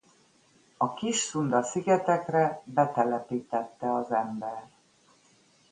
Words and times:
A 0.77 0.93
Kis-Szunda-szigetekre 0.93 2.61
betelepítette 2.65 3.93
az 3.93 4.11
ember. 4.11 4.69